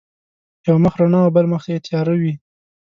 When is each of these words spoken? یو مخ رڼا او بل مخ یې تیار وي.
یو 0.67 0.75
مخ 0.83 0.93
رڼا 0.99 1.19
او 1.25 1.29
بل 1.35 1.45
مخ 1.53 1.63
یې 1.71 1.77
تیار 1.85 2.07
وي. 2.21 2.33